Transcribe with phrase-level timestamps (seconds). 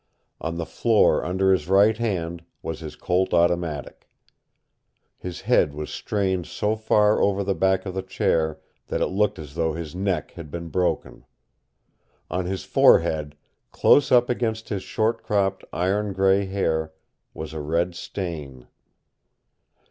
[0.39, 4.09] On the floor under his right hand was his Colt automatic.
[5.19, 9.37] His head was strained so far over the back of the chair that it looked
[9.37, 11.23] as though his neck had been broken.
[12.31, 13.35] On his forehead,
[13.71, 16.93] close up against his short cropped, iron gray hair,
[17.35, 18.65] was a red stain.